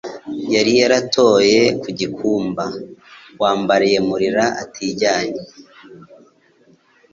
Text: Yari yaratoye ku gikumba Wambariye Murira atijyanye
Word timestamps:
Yari 0.53 0.71
yaratoye 0.81 1.59
ku 1.81 1.87
gikumba 1.99 2.63
Wambariye 3.41 3.97
Murira 4.07 4.45
atijyanye 4.63 5.41